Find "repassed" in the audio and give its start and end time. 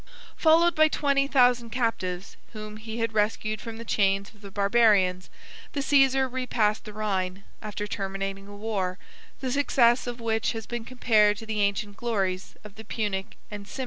6.27-6.85